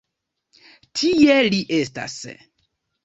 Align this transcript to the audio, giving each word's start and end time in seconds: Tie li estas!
Tie 1.01 1.35
li 1.55 1.61
estas! 1.81 2.17